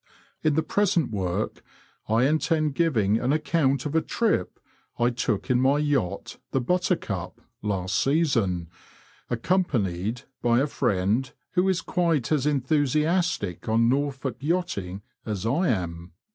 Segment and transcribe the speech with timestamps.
[0.43, 1.61] In the present work
[2.09, 4.59] I intend giving an account of a trip
[4.97, 8.67] I took in my yacht the Buttercup last season,
[9.29, 16.13] accompanied by a friend who is quite as enthusiastic on Norfolk yachting as I am.